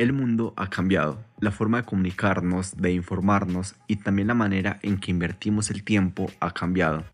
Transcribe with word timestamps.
El 0.00 0.14
mundo 0.14 0.54
ha 0.56 0.70
cambiado, 0.70 1.22
la 1.40 1.50
forma 1.50 1.76
de 1.76 1.84
comunicarnos, 1.84 2.74
de 2.78 2.90
informarnos 2.90 3.74
y 3.86 3.96
también 3.96 4.28
la 4.28 4.34
manera 4.34 4.78
en 4.80 4.98
que 4.98 5.10
invertimos 5.10 5.70
el 5.70 5.84
tiempo 5.84 6.30
ha 6.40 6.54
cambiado. 6.54 7.04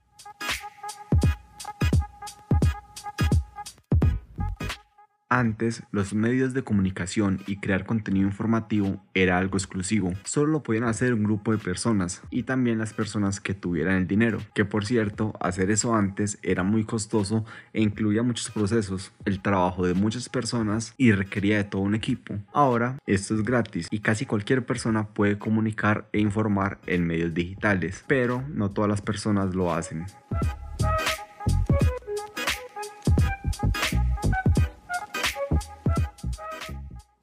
Antes, 5.38 5.82
los 5.90 6.14
medios 6.14 6.54
de 6.54 6.64
comunicación 6.64 7.40
y 7.46 7.58
crear 7.58 7.84
contenido 7.84 8.26
informativo 8.26 9.04
era 9.12 9.36
algo 9.36 9.58
exclusivo. 9.58 10.14
Solo 10.24 10.50
lo 10.50 10.62
podían 10.62 10.84
hacer 10.84 11.12
un 11.12 11.24
grupo 11.24 11.52
de 11.52 11.58
personas 11.58 12.22
y 12.30 12.44
también 12.44 12.78
las 12.78 12.94
personas 12.94 13.38
que 13.38 13.52
tuvieran 13.52 13.96
el 13.96 14.06
dinero. 14.06 14.38
Que 14.54 14.64
por 14.64 14.86
cierto, 14.86 15.34
hacer 15.38 15.70
eso 15.70 15.94
antes 15.94 16.38
era 16.42 16.62
muy 16.62 16.84
costoso 16.84 17.44
e 17.74 17.82
incluía 17.82 18.22
muchos 18.22 18.50
procesos, 18.50 19.12
el 19.26 19.42
trabajo 19.42 19.86
de 19.86 19.92
muchas 19.92 20.30
personas 20.30 20.94
y 20.96 21.12
requería 21.12 21.58
de 21.58 21.64
todo 21.64 21.82
un 21.82 21.94
equipo. 21.94 22.38
Ahora, 22.54 22.96
esto 23.06 23.34
es 23.34 23.42
gratis 23.42 23.88
y 23.90 23.98
casi 23.98 24.24
cualquier 24.24 24.64
persona 24.64 25.08
puede 25.08 25.38
comunicar 25.38 26.08
e 26.14 26.20
informar 26.20 26.78
en 26.86 27.06
medios 27.06 27.34
digitales, 27.34 28.02
pero 28.06 28.42
no 28.54 28.70
todas 28.70 28.88
las 28.88 29.02
personas 29.02 29.54
lo 29.54 29.74
hacen. 29.74 30.06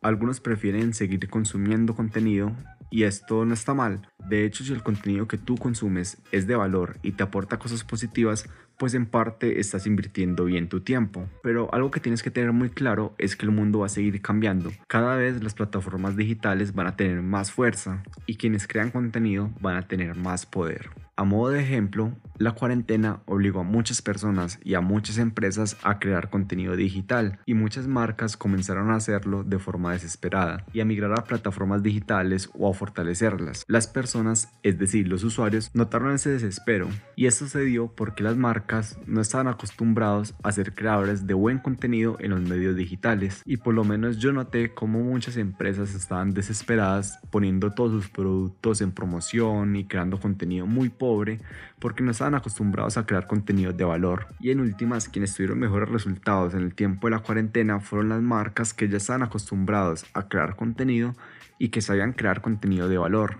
Algunos 0.04 0.42
prefieren 0.42 0.94
seguir 0.94 1.30
consumiendo 1.30 1.96
contenido 1.96 2.52
y 2.92 3.04
esto 3.04 3.46
no 3.46 3.54
está 3.54 3.74
mal. 3.74 4.10
De 4.28 4.44
hecho, 4.46 4.66
si 4.66 4.74
el 4.74 4.84
contenido 4.84 5.30
que 5.30 5.38
tú 5.38 5.56
consumes 5.56 6.18
es 6.34 6.46
de 6.46 6.58
valor 6.58 6.98
y 7.02 7.14
te 7.14 7.24
aporta 7.24 7.58
cosas 7.58 7.86
positivas, 7.86 8.50
pues 8.78 8.94
en 8.96 9.06
parte 9.06 9.62
estás 9.62 9.88
invirtiendo 9.88 10.44
bien 10.44 10.68
tu 10.68 10.82
tiempo. 10.82 11.30
Pero 11.42 11.74
algo 11.74 11.90
que 11.90 12.02
tienes 12.02 12.22
que 12.22 12.32
tener 12.32 12.52
muy 12.52 12.70
claro 12.70 13.16
es 13.18 13.38
que 13.38 13.46
el 13.46 13.52
mundo 13.52 13.80
va 13.80 13.86
a 13.86 13.90
seguir 13.90 14.22
cambiando. 14.22 14.72
Cada 14.88 15.16
vez 15.16 15.42
las 15.42 15.54
plataformas 15.54 16.18
digitales 16.18 16.74
van 16.74 16.88
a 16.88 16.98
tener 16.98 17.22
más 17.22 17.52
fuerza 17.52 18.04
y 18.26 18.36
quienes 18.36 18.68
crean 18.68 18.92
contenido 18.92 19.52
van 19.62 19.78
a 19.78 19.88
tener 19.88 20.16
más 20.16 20.46
poder. 20.46 20.90
A 21.16 21.26
modo 21.26 21.52
de 21.52 21.62
ejemplo, 21.62 22.12
la 22.40 22.54
cuarentena 22.54 23.22
obligó 23.28 23.60
a 23.60 23.64
muchas 23.64 24.02
personas 24.02 24.60
y 24.64 24.74
a 24.74 24.82
muchas 24.82 25.20
empresas 25.20 25.78
a 25.84 26.00
crear 26.00 26.32
contenido 26.32 26.76
digital 26.76 27.40
y 27.46 27.54
muchas 27.54 27.86
marcas 27.86 28.36
comenzaron 28.36 28.90
a 28.90 28.96
hacerlo 28.96 29.44
de 29.44 29.60
forma 29.60 29.92
desesperada 29.94 30.66
y 30.74 30.80
a 30.80 30.86
migrar 30.86 31.14
a 31.14 31.24
plataformas 31.24 31.84
digitales 31.84 32.50
o 32.58 32.68
a 32.68 32.74
fortalecerlas. 32.74 33.64
Las 33.68 33.86
personas, 33.86 34.52
es 34.64 34.80
decir, 34.80 35.08
los 35.08 35.24
usuarios, 35.24 35.70
notaron 35.76 36.16
ese 36.16 36.32
desespero 36.32 36.88
y 37.16 37.28
esto 37.28 37.46
se 37.46 37.62
dio 37.62 37.94
porque 37.96 38.24
las 38.24 38.36
marcas 38.36 38.98
no 39.06 39.22
estaban 39.22 39.48
acostumbrados 39.48 40.34
a 40.42 40.52
ser 40.52 40.74
creadores 40.74 41.28
de 41.28 41.36
buen 41.36 41.60
contenido 41.60 42.18
en 42.22 42.32
los 42.32 42.42
medios 42.42 42.76
digitales 42.76 43.44
y 43.46 43.58
por 43.58 43.76
lo 43.76 43.84
menos 43.84 44.18
yo 44.18 44.34
noté 44.34 44.74
como 44.74 45.00
muchas 45.02 45.38
empresas 45.38 45.94
estaban 45.94 46.32
desesperadas 46.32 47.20
poniendo 47.30 47.72
todos 47.72 47.92
sus 47.92 48.10
productos 48.10 48.82
en 48.82 48.92
promoción 48.92 49.76
y 49.76 49.86
creando 49.86 50.20
contenido 50.20 50.66
muy 50.66 50.90
pobre 51.04 51.42
porque 51.80 52.02
no 52.02 52.12
estaban 52.12 52.34
acostumbrados 52.34 52.96
a 52.96 53.06
crear 53.06 53.28
contenido 53.28 53.74
de 53.74 53.84
valor. 53.84 54.28
Y 54.40 54.52
en 54.52 54.62
últimas, 54.62 55.10
quienes 55.10 55.36
tuvieron 55.36 55.60
mejores 55.60 55.90
resultados 55.90 56.54
en 56.54 56.62
el 56.62 56.74
tiempo 56.74 57.08
de 57.08 57.12
la 57.12 57.20
cuarentena 57.20 57.82
fueron 57.82 58.08
las 58.08 58.22
marcas 58.22 58.74
que 58.74 58.88
ya 58.88 58.96
estaban 58.96 59.22
acostumbrados 59.22 60.06
a 60.14 60.30
crear 60.30 60.56
contenido 60.56 61.14
y 61.60 61.70
que 61.70 61.82
sabían 61.82 62.14
crear 62.14 62.40
contenido 62.40 62.88
de 62.88 62.98
valor. 62.98 63.36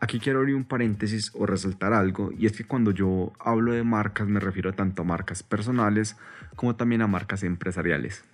Aquí 0.00 0.18
quiero 0.18 0.40
abrir 0.40 0.56
un 0.56 0.64
paréntesis 0.64 1.30
o 1.34 1.46
resaltar 1.46 1.92
algo, 1.92 2.32
y 2.36 2.46
es 2.46 2.56
que 2.56 2.64
cuando 2.64 2.90
yo 2.90 3.32
hablo 3.38 3.72
de 3.72 3.84
marcas 3.84 4.26
me 4.26 4.40
refiero 4.40 4.72
tanto 4.72 5.02
a 5.02 5.04
marcas 5.04 5.44
personales 5.44 6.16
como 6.56 6.74
también 6.74 7.02
a 7.02 7.06
marcas 7.06 7.44
empresariales. 7.44 8.24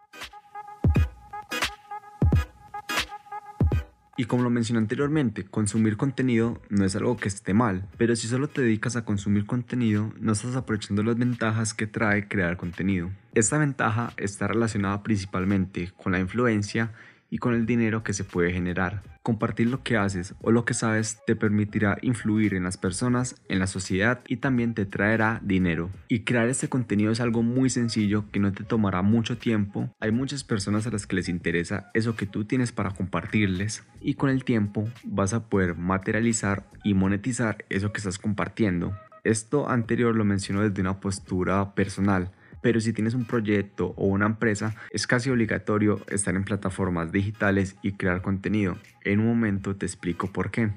Y 4.22 4.26
como 4.26 4.44
lo 4.44 4.50
mencioné 4.50 4.78
anteriormente, 4.78 5.42
consumir 5.42 5.96
contenido 5.96 6.62
no 6.70 6.84
es 6.84 6.94
algo 6.94 7.16
que 7.16 7.26
esté 7.26 7.54
mal, 7.54 7.88
pero 7.98 8.14
si 8.14 8.28
solo 8.28 8.46
te 8.46 8.62
dedicas 8.62 8.94
a 8.94 9.04
consumir 9.04 9.46
contenido, 9.46 10.12
no 10.20 10.30
estás 10.30 10.54
aprovechando 10.54 11.02
las 11.02 11.18
ventajas 11.18 11.74
que 11.74 11.88
trae 11.88 12.28
crear 12.28 12.56
contenido. 12.56 13.10
Esta 13.34 13.58
ventaja 13.58 14.12
está 14.16 14.46
relacionada 14.46 15.02
principalmente 15.02 15.90
con 16.00 16.12
la 16.12 16.20
influencia 16.20 16.92
y 17.32 17.38
con 17.38 17.54
el 17.54 17.64
dinero 17.64 18.04
que 18.04 18.12
se 18.12 18.24
puede 18.24 18.52
generar. 18.52 19.02
Compartir 19.22 19.68
lo 19.68 19.82
que 19.82 19.96
haces 19.96 20.34
o 20.42 20.52
lo 20.52 20.66
que 20.66 20.74
sabes 20.74 21.18
te 21.26 21.34
permitirá 21.34 21.96
influir 22.02 22.52
en 22.52 22.64
las 22.64 22.76
personas, 22.76 23.40
en 23.48 23.58
la 23.58 23.66
sociedad 23.66 24.20
y 24.28 24.36
también 24.36 24.74
te 24.74 24.84
traerá 24.84 25.40
dinero. 25.42 25.88
Y 26.08 26.24
crear 26.24 26.48
este 26.48 26.68
contenido 26.68 27.10
es 27.10 27.20
algo 27.20 27.42
muy 27.42 27.70
sencillo 27.70 28.26
que 28.30 28.38
no 28.38 28.52
te 28.52 28.64
tomará 28.64 29.00
mucho 29.00 29.38
tiempo. 29.38 29.88
Hay 29.98 30.12
muchas 30.12 30.44
personas 30.44 30.86
a 30.86 30.90
las 30.90 31.06
que 31.06 31.16
les 31.16 31.30
interesa 31.30 31.90
eso 31.94 32.16
que 32.16 32.26
tú 32.26 32.44
tienes 32.44 32.70
para 32.70 32.90
compartirles 32.90 33.82
y 34.02 34.12
con 34.14 34.28
el 34.28 34.44
tiempo 34.44 34.86
vas 35.02 35.32
a 35.32 35.48
poder 35.48 35.74
materializar 35.74 36.66
y 36.84 36.92
monetizar 36.92 37.64
eso 37.70 37.92
que 37.94 37.98
estás 37.98 38.18
compartiendo. 38.18 38.92
Esto 39.24 39.70
anterior 39.70 40.14
lo 40.14 40.26
menciono 40.26 40.68
desde 40.68 40.82
una 40.82 41.00
postura 41.00 41.74
personal 41.74 42.30
pero 42.62 42.80
si 42.80 42.92
tienes 42.92 43.14
un 43.14 43.26
proyecto 43.26 43.92
o 43.96 44.06
una 44.06 44.26
empresa, 44.26 44.74
es 44.90 45.06
casi 45.06 45.28
obligatorio 45.28 46.00
estar 46.08 46.34
en 46.34 46.44
plataformas 46.44 47.12
digitales 47.12 47.76
y 47.82 47.92
crear 47.92 48.22
contenido. 48.22 48.78
En 49.04 49.20
un 49.20 49.26
momento 49.26 49.76
te 49.76 49.84
explico 49.84 50.32
por 50.32 50.50
qué. 50.50 50.70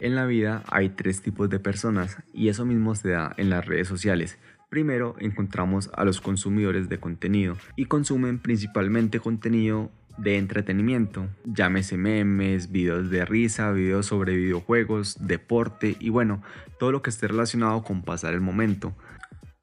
En 0.00 0.14
la 0.14 0.24
vida 0.24 0.62
hay 0.70 0.88
tres 0.88 1.20
tipos 1.20 1.50
de 1.50 1.60
personas 1.60 2.16
y 2.32 2.48
eso 2.48 2.64
mismo 2.64 2.94
se 2.94 3.10
da 3.10 3.34
en 3.36 3.50
las 3.50 3.66
redes 3.66 3.86
sociales. 3.86 4.38
Primero 4.70 5.14
encontramos 5.18 5.90
a 5.94 6.04
los 6.04 6.20
consumidores 6.20 6.88
de 6.88 6.98
contenido 6.98 7.56
y 7.76 7.84
consumen 7.84 8.38
principalmente 8.38 9.20
contenido 9.20 9.90
de 10.20 10.36
entretenimiento, 10.36 11.28
llámese 11.44 11.96
memes, 11.96 12.70
videos 12.70 13.10
de 13.10 13.24
risa, 13.24 13.72
videos 13.72 14.06
sobre 14.06 14.36
videojuegos, 14.36 15.16
deporte 15.20 15.96
y 15.98 16.10
bueno, 16.10 16.42
todo 16.78 16.92
lo 16.92 17.02
que 17.02 17.10
esté 17.10 17.28
relacionado 17.28 17.82
con 17.82 18.02
pasar 18.02 18.34
el 18.34 18.40
momento. 18.40 18.94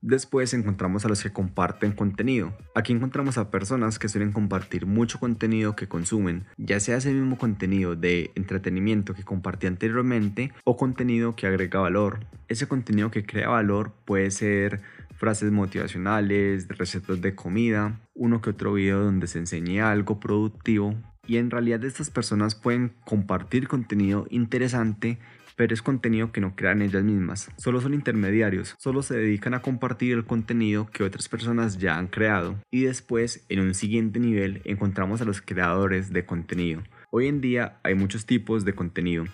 Después 0.01 0.53
encontramos 0.53 1.06
a 1.06 1.09
los 1.09 1.23
que 1.23 1.34
comparten 1.34 1.91
contenido. 1.91 2.56
Aquí 2.75 2.94
encontramos 2.94 3.38
a 3.38 3.50
personas 3.50 3.97
que 3.97 4.07
suelen 4.07 4.31
compartir 4.31 4.85
mucho 4.85 5.19
contenido 5.19 5.75
que 5.75 5.88
consumen, 5.88 6.45
ya 6.57 6.79
sea 6.79 6.97
ese 6.97 7.12
mismo 7.12 7.38
contenido 7.38 7.95
de 7.95 8.31
entretenimiento 8.35 9.16
que 9.16 9.24
compartí 9.24 9.66
anteriormente 9.68 10.53
o 10.63 10.78
contenido 10.78 11.35
que 11.35 11.47
agrega 11.47 11.79
valor. 11.79 12.19
Ese 12.47 12.68
contenido 12.68 13.12
que 13.12 13.25
crea 13.25 13.50
valor 13.50 13.91
puede 14.06 14.31
ser 14.31 14.81
frases 15.18 15.51
motivacionales, 15.51 16.68
recetas 16.69 17.19
de 17.19 17.35
comida, 17.35 18.00
uno 18.17 18.41
que 18.41 18.50
otro 18.50 18.73
video 18.73 19.03
donde 19.03 19.28
se 19.28 19.39
enseñe 19.39 19.79
algo 19.79 20.19
productivo. 20.19 20.95
Y 21.28 21.38
en 21.38 21.51
realidad 21.51 21.83
estas 21.85 22.09
personas 22.09 22.55
pueden 22.55 22.94
compartir 23.05 23.67
contenido 23.67 24.28
interesante, 24.29 25.19
pero 25.55 25.73
es 25.73 25.81
contenido 25.81 26.31
que 26.31 26.41
no 26.41 26.56
crean 26.56 26.81
ellas 26.81 27.03
mismas. 27.03 27.50
Solo 27.57 27.81
son 27.81 27.94
intermediarios, 27.94 28.75
solo 28.77 29.01
se 29.03 29.16
dedican 29.16 29.53
a 29.53 29.61
compartir 29.61 30.13
el 30.13 30.25
contenido 30.25 30.88
que 30.88 31.03
otras 31.03 31.27
personas 31.27 31.77
ya 31.79 31.97
han 31.97 32.07
creado. 32.07 32.56
Y 32.72 32.83
después, 32.83 33.45
en 33.50 33.59
un 33.59 33.73
siguiente 33.73 34.19
nivel, 34.19 34.61
encontramos 34.66 35.22
a 35.22 35.25
los 35.25 35.41
creadores 35.41 36.13
de 36.13 36.25
contenido. 36.25 36.83
Hoy 37.09 37.27
en 37.27 37.41
día 37.41 37.79
hay 37.83 37.95
muchos 37.95 38.25
tipos 38.25 38.66
de 38.66 38.73
contenido. 38.73 39.25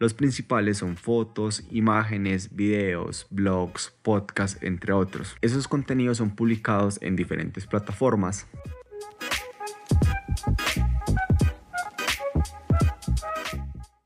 Los 0.00 0.14
principales 0.14 0.78
son 0.78 0.96
fotos, 0.96 1.64
imágenes, 1.72 2.54
videos, 2.54 3.26
blogs, 3.30 3.92
podcasts, 4.02 4.62
entre 4.62 4.92
otros. 4.92 5.36
Esos 5.40 5.66
contenidos 5.66 6.18
son 6.18 6.36
publicados 6.36 7.00
en 7.02 7.16
diferentes 7.16 7.66
plataformas. 7.66 8.46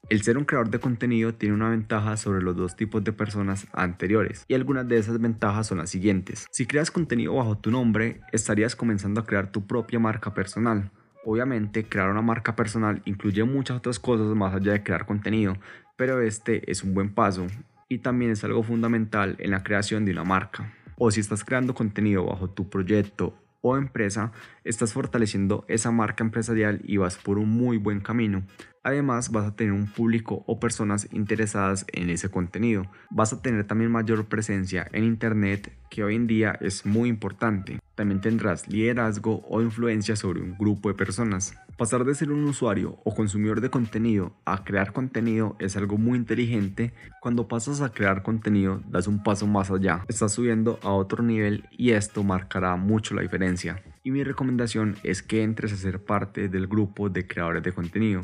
El 0.08 0.22
ser 0.22 0.38
un 0.38 0.46
creador 0.46 0.70
de 0.70 0.78
contenido 0.78 1.34
tiene 1.34 1.54
una 1.54 1.68
ventaja 1.68 2.16
sobre 2.16 2.42
los 2.42 2.56
dos 2.56 2.74
tipos 2.74 3.04
de 3.04 3.12
personas 3.12 3.66
anteriores 3.72 4.46
y 4.48 4.54
algunas 4.54 4.88
de 4.88 4.96
esas 4.98 5.20
ventajas 5.20 5.66
son 5.66 5.78
las 5.78 5.90
siguientes. 5.90 6.46
Si 6.50 6.66
creas 6.66 6.90
contenido 6.90 7.34
bajo 7.34 7.58
tu 7.58 7.70
nombre, 7.70 8.20
estarías 8.32 8.76
comenzando 8.76 9.20
a 9.20 9.26
crear 9.26 9.52
tu 9.52 9.66
propia 9.66 9.98
marca 9.98 10.32
personal. 10.32 10.90
Obviamente, 11.24 11.84
crear 11.84 12.10
una 12.10 12.22
marca 12.22 12.56
personal 12.56 13.00
incluye 13.04 13.44
muchas 13.44 13.76
otras 13.76 13.98
cosas 13.98 14.26
más 14.34 14.54
allá 14.54 14.72
de 14.72 14.82
crear 14.82 15.06
contenido, 15.06 15.56
pero 15.96 16.20
este 16.20 16.68
es 16.70 16.82
un 16.82 16.94
buen 16.94 17.14
paso 17.14 17.46
y 17.88 17.98
también 17.98 18.32
es 18.32 18.42
algo 18.42 18.62
fundamental 18.62 19.36
en 19.38 19.52
la 19.52 19.62
creación 19.62 20.04
de 20.04 20.12
una 20.12 20.24
marca. 20.24 20.72
O 20.96 21.10
si 21.10 21.20
estás 21.20 21.44
creando 21.44 21.74
contenido 21.74 22.26
bajo 22.26 22.50
tu 22.50 22.68
proyecto 22.68 23.38
o 23.60 23.76
empresa, 23.76 24.32
estás 24.64 24.92
fortaleciendo 24.92 25.64
esa 25.68 25.92
marca 25.92 26.24
empresarial 26.24 26.80
y 26.84 26.96
vas 26.96 27.16
por 27.16 27.38
un 27.38 27.50
muy 27.50 27.76
buen 27.76 28.00
camino. 28.00 28.42
Además, 28.82 29.30
vas 29.30 29.46
a 29.46 29.54
tener 29.54 29.72
un 29.72 29.86
público 29.86 30.42
o 30.48 30.58
personas 30.58 31.08
interesadas 31.12 31.86
en 31.92 32.10
ese 32.10 32.30
contenido. 32.30 32.90
Vas 33.10 33.32
a 33.32 33.40
tener 33.40 33.64
también 33.64 33.92
mayor 33.92 34.26
presencia 34.26 34.88
en 34.92 35.04
Internet, 35.04 35.72
que 35.88 36.02
hoy 36.02 36.16
en 36.16 36.26
día 36.26 36.58
es 36.60 36.84
muy 36.84 37.08
importante. 37.08 37.78
También 37.94 38.20
tendrás 38.20 38.68
liderazgo 38.68 39.42
o 39.48 39.60
influencia 39.60 40.16
sobre 40.16 40.40
un 40.40 40.56
grupo 40.56 40.88
de 40.88 40.94
personas. 40.94 41.54
Pasar 41.76 42.04
de 42.04 42.14
ser 42.14 42.30
un 42.30 42.44
usuario 42.44 42.98
o 43.04 43.14
consumidor 43.14 43.60
de 43.60 43.70
contenido 43.70 44.32
a 44.44 44.64
crear 44.64 44.92
contenido 44.92 45.56
es 45.58 45.76
algo 45.76 45.98
muy 45.98 46.18
inteligente. 46.18 46.92
Cuando 47.20 47.48
pasas 47.48 47.80
a 47.80 47.90
crear 47.90 48.22
contenido, 48.22 48.80
das 48.88 49.06
un 49.06 49.22
paso 49.22 49.46
más 49.46 49.70
allá. 49.70 50.04
Estás 50.08 50.32
subiendo 50.32 50.78
a 50.82 50.90
otro 50.90 51.22
nivel 51.22 51.68
y 51.70 51.90
esto 51.90 52.22
marcará 52.22 52.76
mucho 52.76 53.14
la 53.14 53.22
diferencia. 53.22 53.82
Y 54.04 54.10
mi 54.10 54.24
recomendación 54.24 54.96
es 55.02 55.22
que 55.22 55.42
entres 55.42 55.72
a 55.72 55.76
ser 55.76 56.02
parte 56.02 56.48
del 56.48 56.66
grupo 56.66 57.08
de 57.08 57.26
creadores 57.26 57.62
de 57.62 57.72
contenido. 57.72 58.22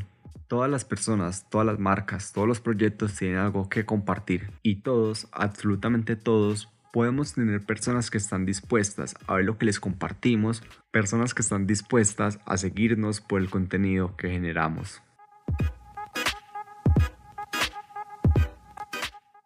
Todas 0.48 0.70
las 0.70 0.84
personas, 0.84 1.46
todas 1.50 1.66
las 1.66 1.78
marcas, 1.78 2.32
todos 2.32 2.48
los 2.48 2.60
proyectos 2.60 3.14
tienen 3.14 3.36
algo 3.36 3.68
que 3.68 3.84
compartir 3.84 4.50
y 4.62 4.76
todos, 4.76 5.28
absolutamente 5.30 6.16
todos, 6.16 6.70
podemos 6.92 7.34
tener 7.34 7.64
personas 7.64 8.10
que 8.10 8.18
están 8.18 8.44
dispuestas 8.44 9.14
a 9.26 9.34
ver 9.34 9.44
lo 9.44 9.58
que 9.58 9.66
les 9.66 9.80
compartimos, 9.80 10.62
personas 10.90 11.34
que 11.34 11.42
están 11.42 11.66
dispuestas 11.66 12.38
a 12.46 12.56
seguirnos 12.56 13.20
por 13.20 13.40
el 13.40 13.50
contenido 13.50 14.16
que 14.16 14.30
generamos. 14.30 15.02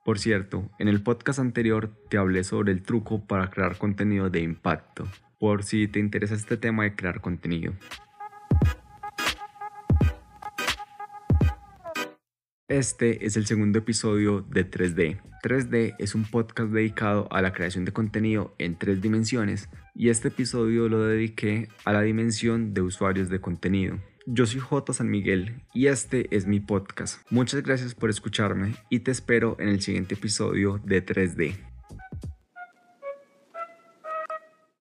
Por 0.04 0.18
cierto, 0.18 0.68
en 0.78 0.88
el 0.88 1.02
podcast 1.02 1.38
anterior 1.38 1.90
te 2.10 2.18
hablé 2.18 2.42
sobre 2.42 2.72
el 2.72 2.82
truco 2.82 3.24
para 3.24 3.50
crear 3.50 3.78
contenido 3.78 4.30
de 4.30 4.40
impacto, 4.40 5.06
por 5.38 5.62
si 5.62 5.86
te 5.86 6.00
interesa 6.00 6.34
este 6.34 6.56
tema 6.56 6.82
de 6.82 6.96
crear 6.96 7.20
contenido. 7.20 7.72
Este 12.72 13.26
es 13.26 13.36
el 13.36 13.44
segundo 13.44 13.80
episodio 13.80 14.40
de 14.40 14.64
3D. 14.64 15.20
3D 15.42 15.94
es 15.98 16.14
un 16.14 16.24
podcast 16.24 16.70
dedicado 16.70 17.28
a 17.30 17.42
la 17.42 17.52
creación 17.52 17.84
de 17.84 17.92
contenido 17.92 18.54
en 18.56 18.78
tres 18.78 19.02
dimensiones 19.02 19.68
y 19.94 20.08
este 20.08 20.28
episodio 20.28 20.88
lo 20.88 21.04
dediqué 21.04 21.68
a 21.84 21.92
la 21.92 22.00
dimensión 22.00 22.72
de 22.72 22.80
usuarios 22.80 23.28
de 23.28 23.42
contenido. 23.42 23.98
Yo 24.24 24.46
soy 24.46 24.60
J. 24.60 24.90
San 24.94 25.10
Miguel 25.10 25.60
y 25.74 25.88
este 25.88 26.34
es 26.34 26.46
mi 26.46 26.60
podcast. 26.60 27.20
Muchas 27.28 27.62
gracias 27.62 27.94
por 27.94 28.08
escucharme 28.08 28.74
y 28.88 29.00
te 29.00 29.10
espero 29.10 29.54
en 29.60 29.68
el 29.68 29.82
siguiente 29.82 30.14
episodio 30.14 30.80
de 30.82 31.04
3D. 31.04 31.71